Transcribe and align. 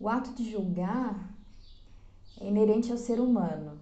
O 0.00 0.08
ato 0.08 0.32
de 0.32 0.48
julgar 0.48 1.34
é 2.40 2.46
inerente 2.46 2.92
ao 2.92 2.98
ser 2.98 3.18
humano. 3.18 3.80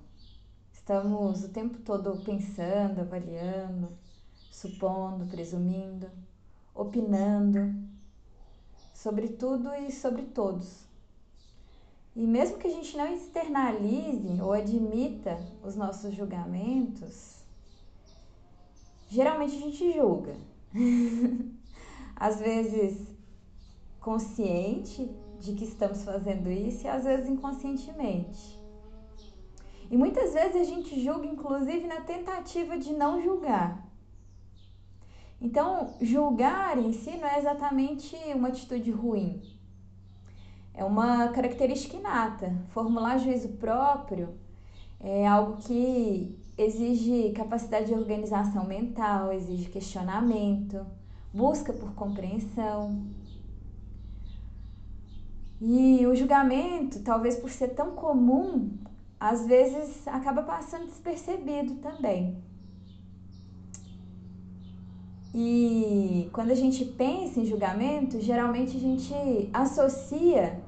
Estamos 0.72 1.44
o 1.44 1.48
tempo 1.50 1.78
todo 1.80 2.22
pensando, 2.24 3.00
avaliando, 3.00 3.90
supondo, 4.50 5.26
presumindo, 5.26 6.10
opinando 6.74 7.74
sobre 8.94 9.28
tudo 9.28 9.74
e 9.74 9.92
sobre 9.92 10.22
todos. 10.22 10.86
E 12.14 12.26
mesmo 12.26 12.56
que 12.56 12.66
a 12.66 12.70
gente 12.70 12.96
não 12.96 13.12
externalize 13.12 14.40
ou 14.40 14.54
admita 14.54 15.38
os 15.62 15.76
nossos 15.76 16.14
julgamentos, 16.14 17.42
geralmente 19.10 19.54
a 19.56 19.60
gente 19.60 19.92
julga. 19.92 20.34
às 22.16 22.40
vezes 22.40 23.14
consciente 24.00 25.10
de 25.40 25.52
que 25.52 25.64
estamos 25.64 26.02
fazendo 26.04 26.50
isso 26.50 26.86
e 26.86 26.88
às 26.88 27.04
vezes 27.04 27.28
inconscientemente. 27.28 28.60
E 29.90 29.96
muitas 29.96 30.34
vezes 30.34 30.56
a 30.56 30.64
gente 30.64 31.00
julga, 31.02 31.26
inclusive, 31.26 31.86
na 31.86 32.00
tentativa 32.00 32.76
de 32.76 32.92
não 32.92 33.22
julgar. 33.22 33.86
Então, 35.40 35.94
julgar 36.00 36.78
em 36.78 36.92
si 36.92 37.16
não 37.16 37.28
é 37.28 37.38
exatamente 37.38 38.16
uma 38.34 38.48
atitude 38.48 38.90
ruim. 38.90 39.40
É 40.74 40.84
uma 40.84 41.28
característica 41.28 41.96
inata. 41.96 42.52
Formular 42.70 43.18
juízo 43.18 43.48
próprio 43.50 44.34
é 44.98 45.26
algo 45.26 45.58
que 45.58 46.36
exige 46.58 47.32
capacidade 47.32 47.86
de 47.86 47.94
organização 47.94 48.64
mental, 48.64 49.32
exige 49.32 49.68
questionamento, 49.68 50.84
busca 51.32 51.72
por 51.72 51.94
compreensão. 51.94 53.04
E 55.60 56.06
o 56.06 56.14
julgamento, 56.14 57.00
talvez 57.02 57.36
por 57.36 57.50
ser 57.50 57.68
tão 57.68 57.92
comum, 57.92 58.76
às 59.18 59.46
vezes 59.46 60.06
acaba 60.06 60.42
passando 60.42 60.86
despercebido 60.86 61.76
também. 61.76 62.36
E 65.34 66.28
quando 66.32 66.50
a 66.50 66.54
gente 66.54 66.84
pensa 66.84 67.40
em 67.40 67.46
julgamento, 67.46 68.20
geralmente 68.20 68.76
a 68.76 68.80
gente 68.80 69.50
associa 69.52 70.62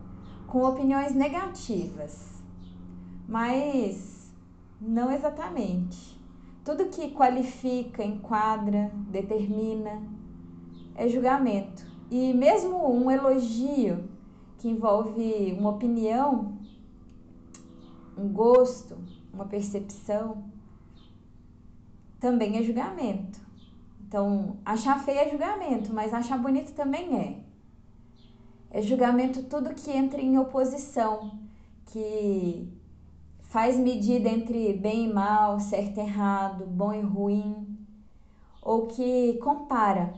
com 0.46 0.62
opiniões 0.62 1.14
negativas, 1.14 2.42
mas 3.26 4.30
não 4.80 5.10
exatamente. 5.10 6.18
Tudo 6.64 6.86
que 6.86 7.10
qualifica, 7.12 8.04
enquadra, 8.04 8.90
determina 9.08 10.02
é 10.94 11.08
julgamento. 11.08 11.86
E 12.10 12.32
mesmo 12.34 12.90
um 12.90 13.10
elogio 13.10 14.17
que 14.58 14.68
envolve 14.68 15.56
uma 15.58 15.70
opinião, 15.70 16.58
um 18.16 18.28
gosto, 18.28 18.98
uma 19.32 19.44
percepção, 19.44 20.44
também 22.20 22.58
é 22.58 22.62
julgamento. 22.62 23.40
Então, 24.06 24.56
achar 24.64 24.98
feio 25.04 25.18
é 25.18 25.30
julgamento, 25.30 25.92
mas 25.92 26.12
achar 26.12 26.38
bonito 26.38 26.72
também 26.72 27.16
é. 27.16 27.38
É 28.70 28.82
julgamento 28.82 29.44
tudo 29.44 29.74
que 29.74 29.90
entra 29.90 30.20
em 30.20 30.38
oposição, 30.38 31.38
que 31.86 32.68
faz 33.40 33.78
medida 33.78 34.28
entre 34.28 34.72
bem 34.74 35.08
e 35.08 35.12
mal, 35.12 35.60
certo 35.60 35.98
e 35.98 36.00
errado, 36.00 36.66
bom 36.66 36.92
e 36.92 37.00
ruim, 37.00 37.78
ou 38.60 38.86
que 38.86 39.34
compara 39.38 40.14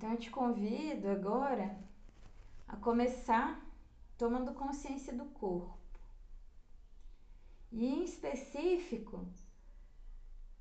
Então 0.00 0.12
eu 0.12 0.18
te 0.18 0.30
convido 0.30 1.10
agora 1.10 1.78
a 2.66 2.74
começar 2.74 3.60
tomando 4.16 4.54
consciência 4.54 5.12
do 5.12 5.26
corpo. 5.26 5.76
E 7.70 7.84
em 7.84 8.04
específico 8.04 9.22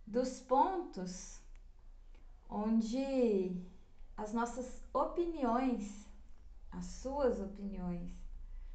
dos 0.05 0.41
pontos 0.41 1.39
onde 2.49 3.65
as 4.17 4.33
nossas 4.33 4.83
opiniões, 4.93 6.05
as 6.69 6.83
suas 6.83 7.39
opiniões, 7.39 8.11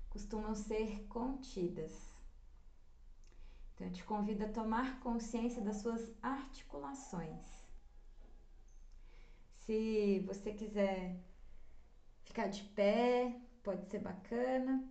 costumam 0.08 0.54
ser 0.54 1.06
contidas. 1.08 1.92
Então 3.74 3.86
eu 3.86 3.92
te 3.92 4.02
convido 4.02 4.46
a 4.46 4.48
tomar 4.48 4.98
consciência 5.00 5.60
das 5.60 5.76
suas 5.76 6.10
articulações. 6.22 7.63
Se 9.66 10.20
você 10.26 10.52
quiser 10.52 11.16
ficar 12.24 12.48
de 12.48 12.62
pé, 12.62 13.34
pode 13.62 13.86
ser 13.86 14.00
bacana. 14.00 14.84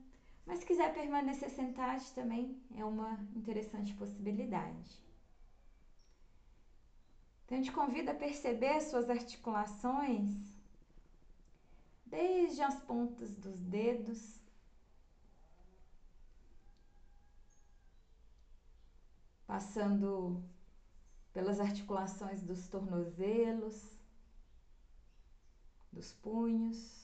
Mas 0.46 0.60
se 0.60 0.66
quiser 0.66 0.94
permanecer 0.94 1.50
sentado 1.52 2.04
também 2.16 2.60
é 2.76 2.84
uma 2.84 3.14
interessante 3.36 3.94
possibilidade. 3.94 5.02
Então, 7.46 7.58
eu 7.58 7.64
te 7.64 7.72
convido 7.72 8.10
a 8.10 8.16
perceber 8.16 8.78
as 8.78 8.86
suas 8.86 9.10
articulações, 9.10 10.28
desde 12.06 12.62
as 12.64 12.76
pontas 12.82 13.36
dos 13.36 13.60
dedos, 13.60 14.40
passando 19.46 20.42
pelas 21.32 21.60
articulações 21.60 22.42
dos 22.42 22.68
tornozelos, 22.68 23.94
dos 25.94 26.12
punhos. 26.14 27.04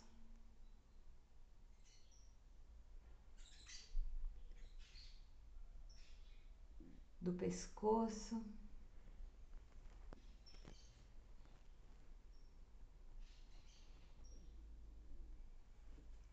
Do 7.22 7.34
pescoço, 7.34 8.44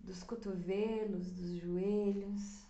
dos 0.01 0.23
cotovelos, 0.23 1.31
dos 1.33 1.61
joelhos, 1.61 2.65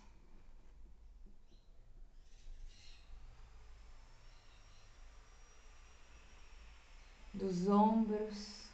dos 7.33 7.67
ombros. 7.67 8.67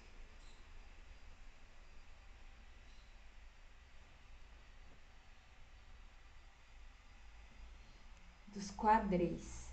dos 8.53 8.69
quadris. 8.83 9.71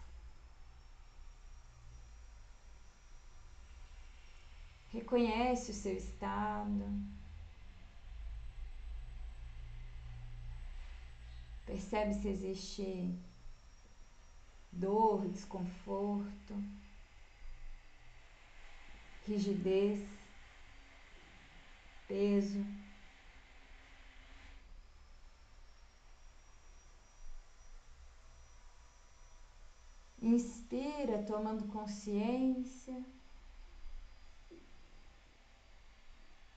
Reconhece 4.92 5.72
o 5.72 5.74
seu 5.74 5.96
estado. 5.96 6.84
Percebe 11.66 12.14
se 12.14 12.28
existe 12.28 13.12
dor, 14.70 15.26
desconforto, 15.28 16.54
rigidez, 19.26 20.08
peso. 22.06 22.64
Inspira, 30.22 31.22
tomando 31.24 31.66
consciência. 31.68 32.94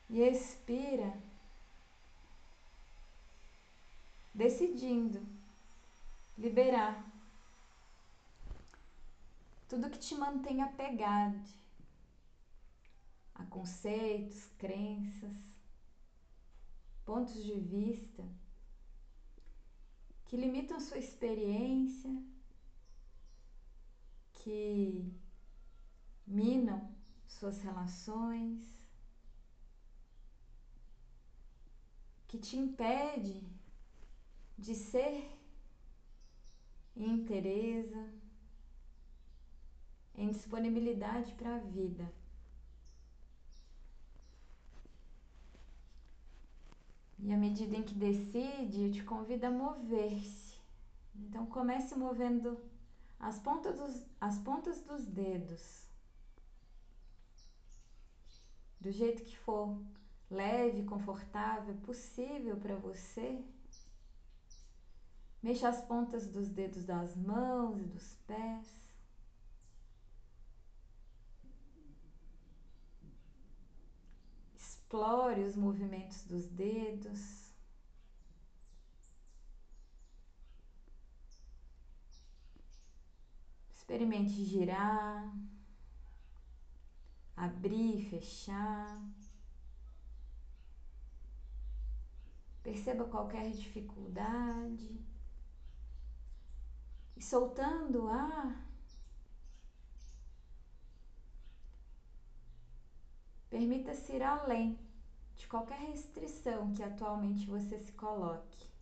E 0.10 0.20
expira, 0.22 1.18
decidindo 4.34 5.26
liberar 6.38 7.04
tudo 9.68 9.90
que 9.90 9.98
te 9.98 10.14
mantém 10.14 10.62
apegado 10.62 11.42
a 13.34 13.44
conceitos, 13.46 14.46
crenças, 14.60 15.34
pontos 17.06 17.44
de 17.44 17.60
vista 17.60 18.24
que 20.26 20.38
limitam 20.38 20.80
sua 20.80 20.98
experiência 21.00 22.12
que 24.44 25.10
minam 26.28 26.94
suas 27.26 27.62
relações, 27.62 28.60
que 32.28 32.38
te 32.38 32.58
impede 32.58 33.42
de 34.58 34.76
ser 34.76 35.32
em 36.96 37.14
interesa, 37.14 38.14
em 40.14 40.30
disponibilidade 40.30 41.32
para 41.36 41.56
a 41.56 41.60
vida. 41.60 42.14
E 47.18 47.32
à 47.32 47.38
medida 47.38 47.78
em 47.78 47.84
que 47.84 47.94
decide, 47.94 48.82
eu 48.82 48.92
te 48.92 49.04
convido 49.04 49.46
a 49.46 49.52
mover-se. 49.52 50.58
Então 51.16 51.46
comece 51.46 51.96
movendo 51.96 52.73
as 53.24 53.40
pontas 53.40 53.78
dos, 53.78 54.06
as 54.20 54.38
pontas 54.40 54.82
dos 54.82 55.06
dedos, 55.06 55.88
do 58.82 58.92
jeito 58.92 59.24
que 59.24 59.38
for 59.38 59.82
leve, 60.30 60.84
confortável, 60.84 61.74
possível 61.86 62.58
para 62.58 62.76
você. 62.76 63.42
Mexa 65.42 65.70
as 65.70 65.82
pontas 65.82 66.28
dos 66.28 66.50
dedos 66.50 66.86
das 66.86 67.16
mãos 67.16 67.80
e 67.80 67.86
dos 67.86 68.14
pés. 68.28 68.82
Explore 74.56 75.44
os 75.44 75.56
movimentos 75.56 76.24
dos 76.26 76.46
dedos. 76.46 77.43
Experimente 83.84 84.46
girar, 84.46 85.30
abrir, 87.36 88.10
fechar. 88.10 88.98
Perceba 92.64 93.04
qualquer 93.04 93.52
dificuldade. 93.52 95.04
E 97.18 97.22
soltando 97.22 98.06
o 98.06 98.08
ar, 98.08 98.56
permita-se 103.50 104.12
ir 104.14 104.22
além 104.22 104.78
de 105.38 105.48
qualquer 105.48 105.80
restrição 105.80 106.74
que 106.74 106.84
atualmente 106.84 107.46
você 107.48 107.78
se 107.80 107.94
coloque. 107.94 108.73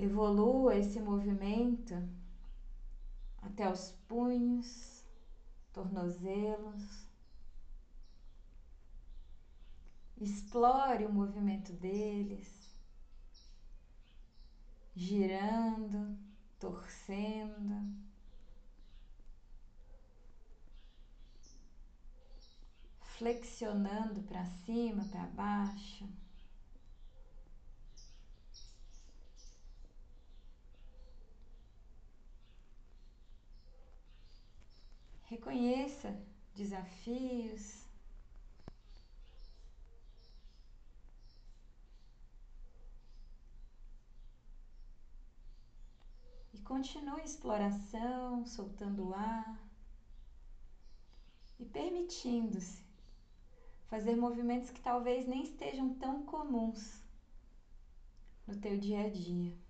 Evolua 0.00 0.78
esse 0.78 0.98
movimento 0.98 1.94
até 3.42 3.70
os 3.70 3.90
punhos, 4.08 5.04
tornozelos. 5.74 7.06
Explore 10.18 11.04
o 11.04 11.12
movimento 11.12 11.74
deles, 11.74 12.74
girando, 14.94 16.16
torcendo. 16.58 17.94
Flexionando 23.02 24.22
para 24.22 24.46
cima, 24.46 25.04
para 25.04 25.26
baixo. 25.26 26.08
Reconheça 35.30 36.12
desafios. 36.56 37.86
E 46.52 46.58
continue 46.62 47.20
a 47.20 47.24
exploração, 47.24 48.44
soltando 48.44 49.10
o 49.10 49.14
ar 49.14 49.56
e 51.60 51.64
permitindo-se 51.64 52.82
fazer 53.86 54.16
movimentos 54.16 54.70
que 54.70 54.80
talvez 54.80 55.28
nem 55.28 55.44
estejam 55.44 55.94
tão 55.94 56.24
comuns 56.24 57.00
no 58.48 58.56
teu 58.56 58.76
dia 58.76 59.06
a 59.06 59.08
dia. 59.08 59.69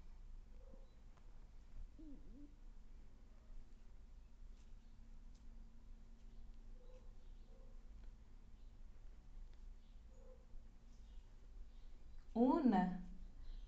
Una 12.34 13.02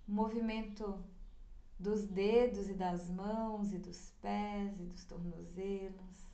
movimento 0.07 1.03
dos 1.77 2.05
dedos 2.05 2.69
e 2.69 2.73
das 2.73 3.09
mãos 3.09 3.73
e 3.73 3.77
dos 3.77 4.11
pés 4.21 4.79
e 4.79 4.83
dos 4.83 5.03
tornozelos. 5.05 6.25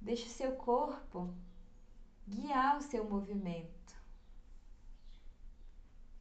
Deixe 0.00 0.28
seu 0.28 0.56
corpo 0.56 1.32
guiar 2.26 2.76
o 2.76 2.82
seu 2.82 3.08
movimento. 3.08 3.94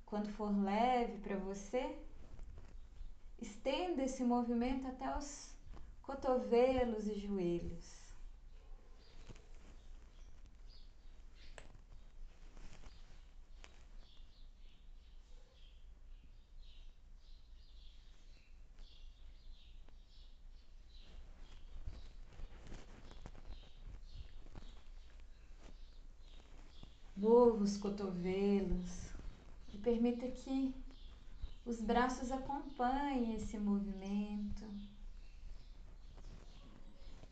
Quando 0.05 0.29
for 0.29 0.51
leve 0.51 1.17
para 1.19 1.37
você, 1.37 1.97
estenda 3.39 4.03
esse 4.03 4.23
movimento 4.23 4.87
até 4.87 5.17
os 5.17 5.55
cotovelos 6.01 7.07
e 7.07 7.15
joelhos. 7.15 8.00
Os 27.61 27.77
cotovelos 27.77 29.11
e 29.71 29.77
permita 29.77 30.27
que 30.27 30.73
os 31.63 31.79
braços 31.79 32.31
acompanhem 32.31 33.35
esse 33.35 33.55
movimento. 33.59 34.65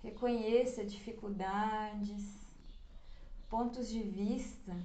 Reconheça 0.04 0.86
dificuldades, 0.86 2.38
pontos 3.50 3.90
de 3.90 4.04
vista 4.04 4.80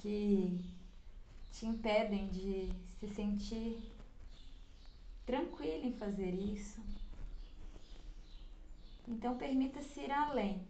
que 0.00 0.58
te 1.52 1.66
impedem 1.66 2.28
de 2.28 2.72
se 2.98 3.08
sentir 3.08 3.78
tranquilo 5.26 5.84
em 5.84 5.92
fazer 5.92 6.32
isso. 6.32 6.80
Então 9.06 9.36
permita-se 9.36 10.00
ir 10.00 10.10
além. 10.10 10.66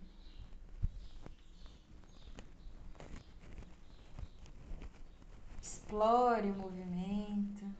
Explore 5.92 6.50
o 6.50 6.54
movimento. 6.54 7.70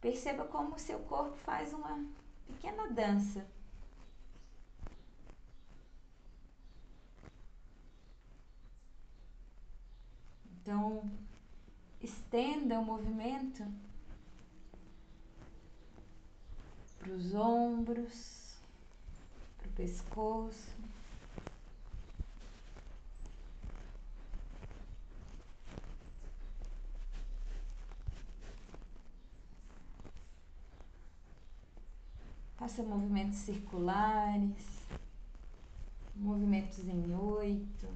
Perceba 0.00 0.44
como 0.44 0.76
o 0.76 0.78
seu 0.78 1.00
corpo 1.00 1.36
faz 1.38 1.72
uma 1.72 2.06
pequena 2.46 2.88
dança. 2.92 3.44
Então, 10.62 11.10
estenda 12.00 12.78
o 12.78 12.84
movimento 12.84 13.66
para 17.00 17.10
os 17.10 17.34
ombros, 17.34 18.60
para 19.58 19.66
o 19.66 19.72
pescoço. 19.72 20.73
Faça 32.64 32.82
movimentos 32.82 33.40
circulares, 33.40 34.88
movimentos 36.16 36.78
em 36.88 37.14
oito. 37.14 37.86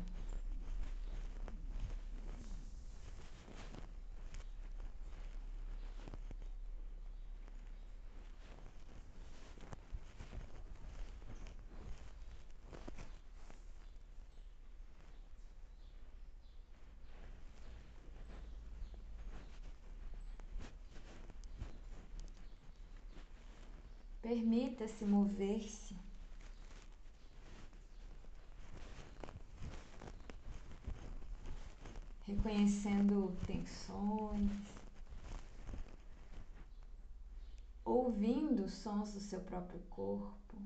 Permita-se 24.29 25.07
mover-se. 25.07 25.97
Reconhecendo 32.27 33.41
tensões, 33.47 34.53
ouvindo 37.83 38.67
os 38.67 38.75
sons 38.75 39.15
do 39.15 39.21
seu 39.21 39.41
próprio 39.41 39.81
corpo. 39.89 40.61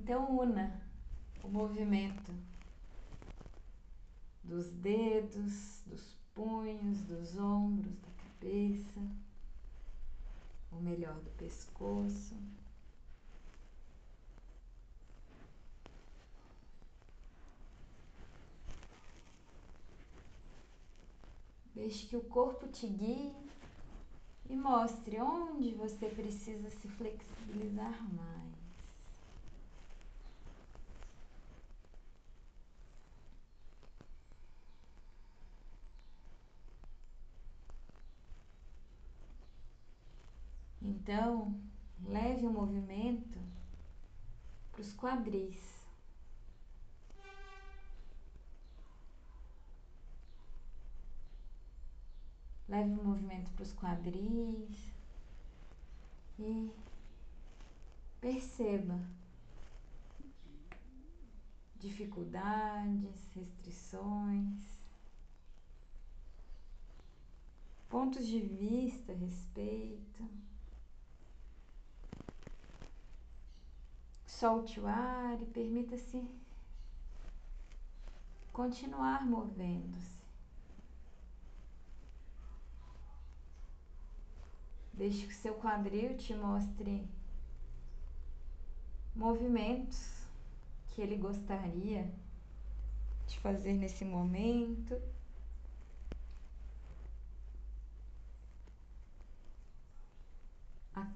Então, 0.00 0.38
una 0.38 0.80
o 1.42 1.48
movimento 1.48 2.32
dos 4.44 4.70
dedos, 4.70 5.82
dos 5.86 6.14
punhos, 6.32 7.02
dos 7.02 7.36
ombros, 7.36 7.98
da 7.98 8.08
cabeça, 8.12 9.00
ou 10.70 10.80
melhor, 10.80 11.18
do 11.20 11.30
pescoço. 11.30 12.36
Deixe 21.74 22.06
que 22.06 22.16
o 22.16 22.22
corpo 22.22 22.68
te 22.68 22.86
guie 22.86 23.34
e 24.48 24.54
mostre 24.54 25.20
onde 25.20 25.74
você 25.74 26.08
precisa 26.08 26.70
se 26.70 26.86
flexibilizar 26.86 28.00
mais. 28.14 28.57
Então, 40.88 41.54
leve 42.02 42.46
o 42.46 42.50
movimento 42.50 43.38
para 44.72 44.80
os 44.80 44.94
quadris. 44.94 45.86
Leve 52.66 52.90
o 52.92 53.04
movimento 53.04 53.50
para 53.52 53.62
os 53.64 53.74
quadris 53.74 54.94
e 56.38 56.70
perceba 58.18 58.98
dificuldades, 61.76 63.30
restrições, 63.34 64.56
pontos 67.90 68.26
de 68.26 68.40
vista 68.40 69.12
respeito. 69.12 70.48
Solte 74.38 74.78
o 74.78 74.86
ar 74.86 75.42
e 75.42 75.46
permita-se 75.46 76.24
continuar 78.52 79.26
movendo-se. 79.26 80.16
Deixe 84.92 85.26
que 85.26 85.34
seu 85.34 85.54
quadril 85.54 86.16
te 86.16 86.34
mostre 86.34 87.04
movimentos 89.12 90.08
que 90.90 91.02
ele 91.02 91.16
gostaria 91.16 92.08
de 93.26 93.40
fazer 93.40 93.72
nesse 93.72 94.04
momento. 94.04 94.96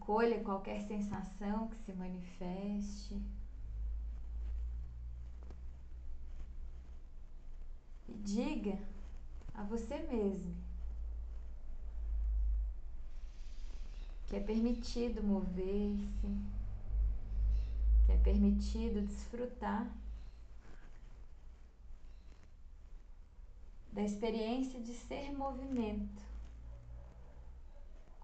Acolha 0.03 0.43
qualquer 0.43 0.83
sensação 0.83 1.69
que 1.69 1.77
se 1.85 1.93
manifeste. 1.93 3.23
E 8.09 8.13
diga 8.15 8.81
a 9.55 9.63
você 9.63 9.97
mesmo 10.01 10.57
que 14.27 14.35
é 14.35 14.41
permitido 14.41 15.23
mover-se, 15.23 16.27
que 18.05 18.13
é 18.13 18.17
permitido 18.17 19.07
desfrutar 19.07 19.89
da 23.93 24.03
experiência 24.03 24.81
de 24.81 24.95
ser 24.95 25.31
movimento 25.31 26.23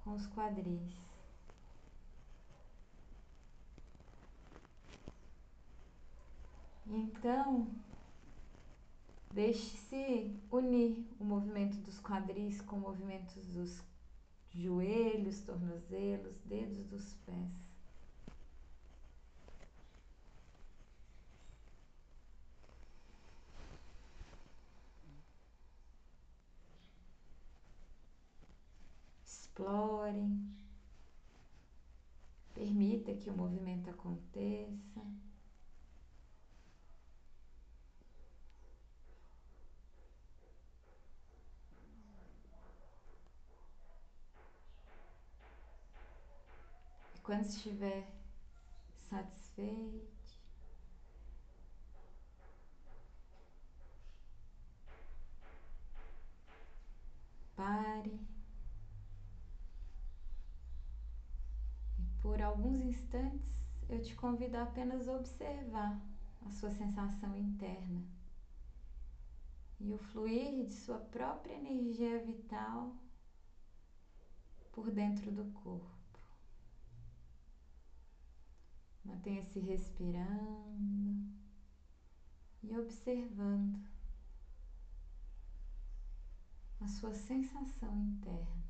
com 0.03 0.14
os 0.17 0.27
quadris. 0.27 1.08
Então, 6.90 7.68
deixe-se 9.33 10.35
unir 10.51 11.07
o 11.20 11.24
movimento 11.24 11.77
dos 11.79 12.01
quadris 12.01 12.61
com 12.62 12.77
movimentos 12.79 13.46
dos 13.48 13.83
joelhos, 14.51 15.40
tornozelos, 15.40 16.40
dedos 16.46 16.87
dos 16.87 17.12
pés. 17.27 17.68
Explore, 29.24 30.14
permita 32.55 33.14
que 33.14 33.29
o 33.29 33.37
movimento 33.37 33.90
aconteça. 33.90 35.03
Quando 47.29 47.45
estiver 47.45 48.11
satisfeito, 49.11 50.38
pare. 57.55 58.19
E 61.99 62.23
por 62.23 62.41
alguns 62.41 62.81
instantes 62.81 63.47
eu 63.91 64.01
te 64.01 64.14
convido 64.14 64.57
a 64.57 64.62
apenas 64.62 65.07
observar 65.07 66.01
a 66.47 66.51
sua 66.51 66.71
sensação 66.71 67.37
interna. 67.37 68.07
E 69.79 69.93
o 69.93 69.99
fluir 69.99 70.64
de 70.64 70.73
sua 70.73 70.99
própria 70.99 71.53
energia 71.53 72.25
vital 72.25 72.97
por 74.73 74.91
dentro 74.91 75.31
do 75.31 75.45
corpo. 75.53 75.98
Mantenha-se 79.09 79.59
respirando 79.59 81.33
e 82.62 82.77
observando 82.77 83.79
a 86.79 86.87
sua 86.87 87.14
sensação 87.14 87.97
interna. 87.97 88.68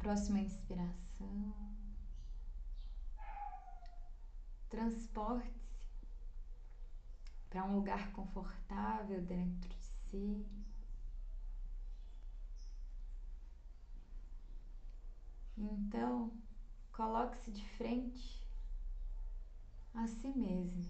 Próxima 0.00 0.38
inspiração, 0.38 1.54
transporte-se 4.70 5.94
para 7.50 7.64
um 7.64 7.76
lugar 7.76 8.10
confortável 8.12 9.20
dentro 9.20 9.68
de 9.68 9.84
si. 9.84 10.46
Então, 15.58 16.32
coloque-se 16.92 17.52
de 17.52 17.64
frente 17.76 18.42
a 19.92 20.06
si 20.06 20.28
mesmo. 20.28 20.82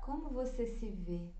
Como 0.00 0.30
você 0.30 0.66
se 0.66 0.88
vê? 0.88 1.39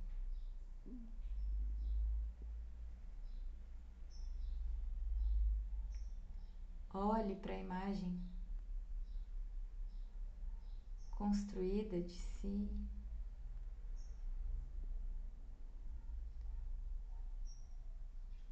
Olhe 6.92 7.36
para 7.36 7.54
a 7.54 7.58
imagem 7.58 8.20
construída 11.20 12.00
de 12.00 12.14
si. 12.14 12.88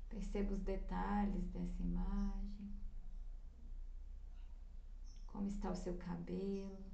Perceba 0.09 0.53
os 0.53 0.61
detalhes 0.61 1.49
dessa 1.49 1.83
imagem. 1.83 2.73
Como 5.27 5.49
está 5.49 5.71
o 5.71 5.75
seu 5.75 5.97
cabelo, 5.97 6.85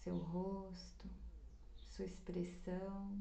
seu 0.00 0.18
rosto, 0.18 1.08
sua 1.88 2.04
expressão. 2.04 3.16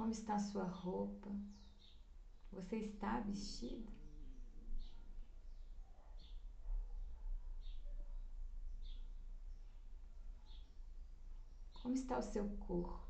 Como 0.00 0.12
está 0.12 0.38
sua 0.38 0.64
roupa? 0.64 1.28
Você 2.50 2.76
está 2.76 3.20
vestido? 3.20 3.92
Como 11.82 11.94
está 11.94 12.16
o 12.16 12.22
seu 12.22 12.48
corpo? 12.66 13.09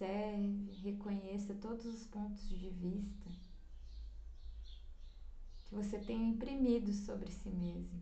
Observe, 0.00 0.72
reconheça 0.82 1.54
todos 1.56 1.84
os 1.84 2.06
pontos 2.06 2.48
de 2.48 2.70
vista 2.70 3.30
que 5.66 5.74
você 5.74 5.98
tem 5.98 6.30
imprimido 6.30 6.90
sobre 6.90 7.30
si 7.30 7.50
mesmo. 7.50 8.00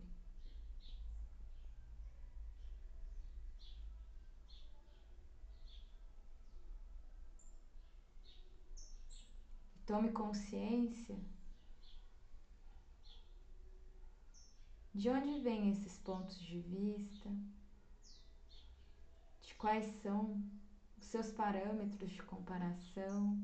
Tome 9.85 10.13
consciência 10.13 11.19
de 14.95 15.09
onde 15.09 15.41
vêm 15.41 15.73
esses 15.73 15.97
pontos 15.97 16.39
de 16.39 16.61
vista, 16.61 17.29
de 19.41 19.53
quais 19.55 19.85
são 20.01 20.41
seus 21.09 21.31
parâmetros 21.31 22.11
de 22.11 22.21
comparação. 22.21 23.35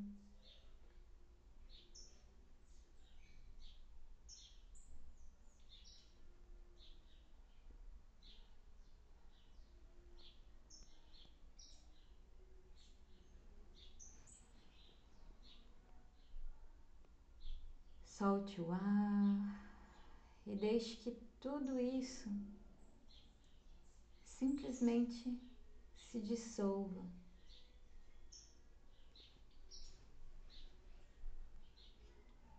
Solte 18.06 18.62
o 18.62 18.72
ar 18.72 19.60
e 20.46 20.56
deixe 20.56 20.98
que 20.98 21.12
tudo 21.40 21.80
isso 21.80 22.30
simplesmente 24.24 25.42
se 25.98 26.20
dissolva. 26.22 27.25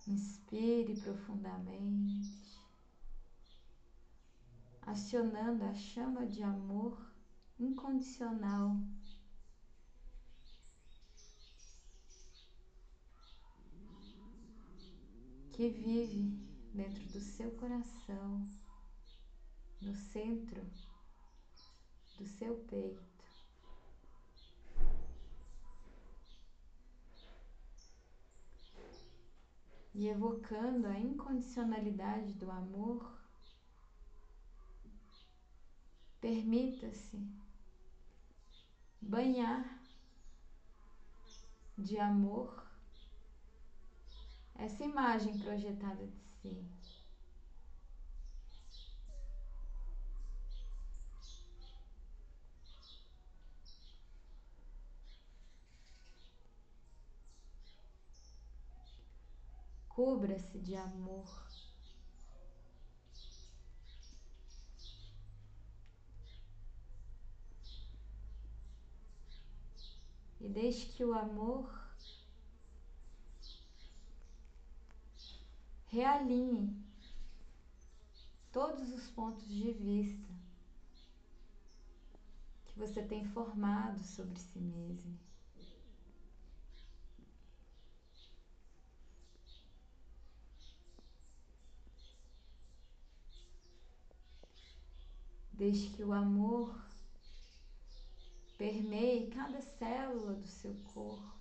Inspire 0.07 0.95
profundamente, 1.01 2.61
acionando 4.83 5.65
a 5.65 5.75
chama 5.75 6.25
de 6.25 6.45
amor 6.45 6.97
incondicional 7.59 8.77
que 15.51 15.69
vive 15.71 16.39
dentro 16.73 17.03
do 17.09 17.19
seu 17.19 17.51
coração, 17.57 18.49
no 19.81 19.93
centro 19.93 20.63
do 22.17 22.25
seu 22.25 22.55
peito. 22.69 23.16
E 29.99 30.09
evocando 30.09 30.89
a 30.89 30.99
incondicionalidade 30.99 32.35
do 32.35 32.51
amor, 32.51 33.19
permita-se 36.21 37.19
banhar 39.01 39.65
de 41.79 41.99
amor 41.99 42.63
essa 44.55 44.85
imagem 44.85 45.39
projetada 45.39 46.07
de 46.07 46.21
si. 46.43 46.76
Cubra-se 60.07 60.61
de 60.61 60.77
amor. 60.77 61.27
E 70.41 70.49
deixe 70.49 70.87
que 70.93 71.05
o 71.05 71.13
amor 71.13 71.69
realinhe 75.89 76.81
todos 78.53 78.89
os 78.93 79.11
pontos 79.11 79.49
de 79.49 79.73
vista 79.73 80.33
que 82.67 82.79
você 82.79 83.03
tem 83.03 83.25
formado 83.25 84.01
sobre 84.05 84.39
si 84.39 84.61
mesmo. 84.61 85.26
Deixe 95.57 95.89
que 95.91 96.05
o 96.05 96.13
amor 96.13 96.79
permeie 98.59 99.31
cada 99.31 99.61
célula 99.61 100.35
do 100.35 100.47
seu 100.47 100.75
corpo. 100.93 101.37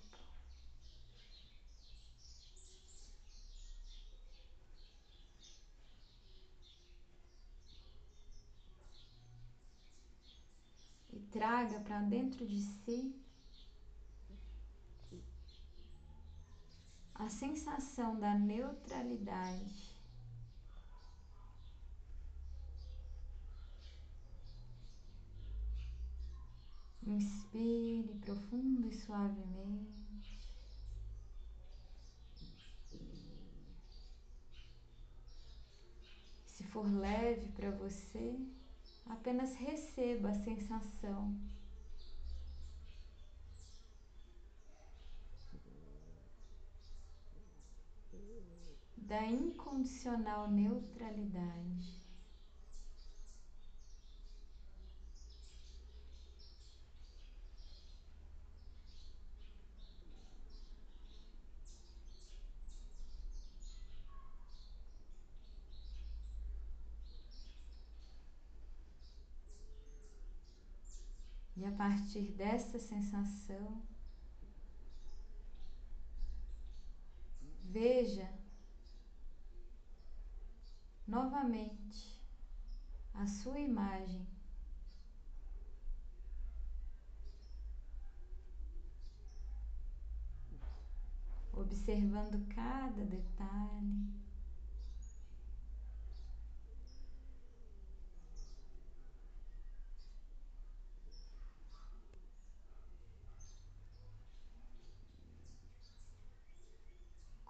traga 11.36 11.80
para 11.80 12.00
dentro 12.00 12.46
de 12.46 12.62
si 12.62 13.14
a 17.14 17.28
sensação 17.28 18.18
da 18.18 18.34
neutralidade. 18.34 19.95
Inspire 27.06 28.14
profundo 28.20 28.88
e 28.88 28.94
suavemente. 28.94 30.40
Se 36.46 36.64
for 36.64 36.86
leve 36.90 37.48
para 37.52 37.70
você, 37.70 38.36
Apenas 39.08 39.54
receba 39.54 40.30
a 40.30 40.34
sensação. 40.34 41.34
Da 48.96 49.24
incondicional 49.24 50.50
neutralidade. 50.50 52.05
Partir 71.86 72.32
dessa 72.32 72.80
sensação, 72.80 73.80
veja 77.62 78.28
novamente 81.06 82.20
a 83.14 83.24
sua 83.28 83.60
imagem. 83.60 84.26
Observando 91.52 92.52
cada 92.52 93.04
detalhe. 93.04 94.25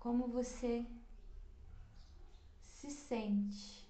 Como 0.07 0.29
você 0.29 0.87
se 2.62 2.88
sente. 2.88 3.85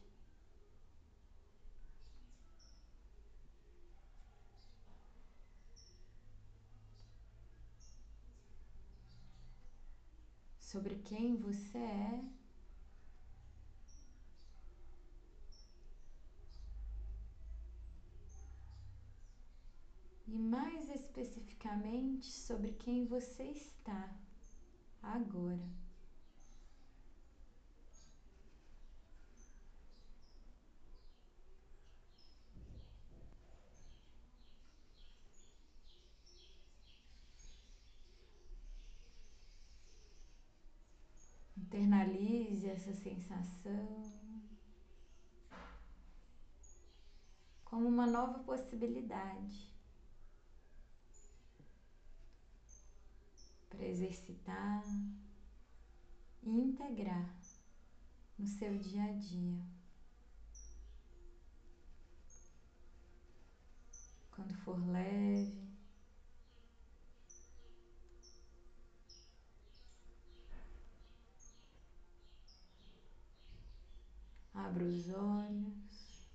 Sobre 10.58 10.94
quem 11.04 11.36
você 11.36 11.76
é. 11.76 12.24
E 20.26 20.38
mais 20.38 20.88
especificamente 20.88 22.32
sobre 22.32 22.72
quem 22.72 23.04
você 23.04 23.42
está 23.42 24.10
agora. 25.02 25.85
Internalize 42.66 42.68
essa 42.68 42.92
sensação 42.92 44.12
como 47.64 47.88
uma 47.88 48.06
nova 48.06 48.40
possibilidade 48.40 49.72
para 53.68 53.84
exercitar 53.84 54.82
e 56.42 56.50
integrar 56.50 57.36
no 58.38 58.46
seu 58.46 58.76
dia 58.78 59.04
a 59.04 59.12
dia. 59.12 59.60
Quando 64.30 64.54
for 64.54 64.78
leve, 64.88 65.65
Abra 74.56 74.84
os 74.84 75.10
olhos. 75.10 76.26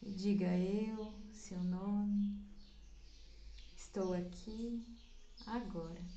E 0.00 0.10
diga 0.12 0.56
eu, 0.56 1.12
seu 1.32 1.62
nome. 1.64 2.40
Estou 3.76 4.14
aqui 4.14 4.86
agora. 5.46 6.15